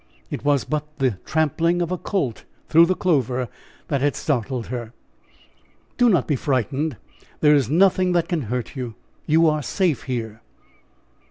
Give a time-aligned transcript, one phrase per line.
[0.31, 3.47] It was but the tramping of a colt through the clover
[3.87, 4.93] that had startled her.
[5.95, 6.97] "Do not be frightened;
[7.41, 8.95] there is nothing that can hurt you;
[9.27, 10.41] you are safe here."